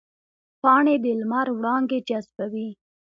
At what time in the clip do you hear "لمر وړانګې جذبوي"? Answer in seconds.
1.19-2.69